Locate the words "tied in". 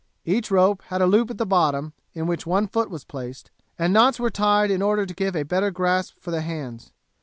4.31-4.81